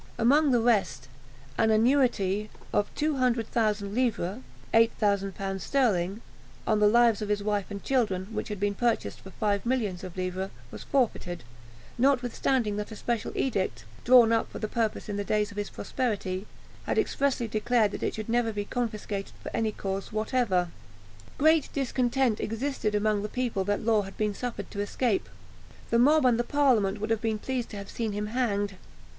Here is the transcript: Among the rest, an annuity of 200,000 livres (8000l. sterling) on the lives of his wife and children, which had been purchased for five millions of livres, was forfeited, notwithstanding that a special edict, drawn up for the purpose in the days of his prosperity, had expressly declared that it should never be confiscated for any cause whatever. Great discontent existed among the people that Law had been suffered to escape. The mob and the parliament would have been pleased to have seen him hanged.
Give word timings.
Among 0.17 0.49
the 0.49 0.59
rest, 0.61 1.07
an 1.59 1.69
annuity 1.69 2.49
of 2.73 2.89
200,000 2.95 3.93
livres 3.93 4.41
(8000l. 4.73 5.61
sterling) 5.61 6.21
on 6.65 6.79
the 6.79 6.87
lives 6.87 7.21
of 7.21 7.29
his 7.29 7.43
wife 7.43 7.67
and 7.69 7.83
children, 7.83 8.25
which 8.31 8.47
had 8.47 8.59
been 8.59 8.73
purchased 8.73 9.21
for 9.21 9.29
five 9.29 9.63
millions 9.63 10.03
of 10.03 10.17
livres, 10.17 10.49
was 10.71 10.81
forfeited, 10.85 11.43
notwithstanding 11.99 12.77
that 12.77 12.89
a 12.91 12.95
special 12.95 13.31
edict, 13.35 13.85
drawn 14.03 14.31
up 14.31 14.51
for 14.51 14.57
the 14.57 14.67
purpose 14.67 15.07
in 15.07 15.17
the 15.17 15.23
days 15.23 15.51
of 15.51 15.57
his 15.57 15.69
prosperity, 15.69 16.47
had 16.85 16.97
expressly 16.97 17.47
declared 17.47 17.91
that 17.91 18.01
it 18.01 18.15
should 18.15 18.27
never 18.27 18.51
be 18.51 18.65
confiscated 18.65 19.33
for 19.43 19.55
any 19.55 19.71
cause 19.71 20.11
whatever. 20.11 20.69
Great 21.37 21.71
discontent 21.73 22.39
existed 22.39 22.95
among 22.95 23.21
the 23.21 23.29
people 23.29 23.63
that 23.63 23.85
Law 23.85 24.01
had 24.01 24.17
been 24.17 24.33
suffered 24.33 24.71
to 24.71 24.79
escape. 24.81 25.29
The 25.91 25.99
mob 25.99 26.25
and 26.25 26.39
the 26.39 26.43
parliament 26.43 26.99
would 26.99 27.11
have 27.11 27.21
been 27.21 27.37
pleased 27.37 27.69
to 27.69 27.77
have 27.77 27.91
seen 27.91 28.13
him 28.13 28.25
hanged. 28.25 28.77